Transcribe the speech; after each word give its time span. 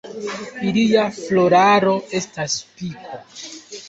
Ilia 0.69 1.03
floraro 1.17 1.93
estas 2.21 2.57
spiko. 2.63 3.21